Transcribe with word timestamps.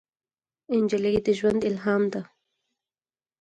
نجلۍ 0.81 1.15
د 1.25 1.27
ژوند 1.39 1.61
الهام 1.69 2.03
ده. 2.13 2.21